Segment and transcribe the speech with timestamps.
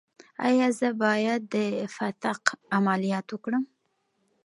[0.47, 1.55] ایا زه باید د
[1.95, 2.41] فتق
[2.77, 3.63] عملیات وکړم؟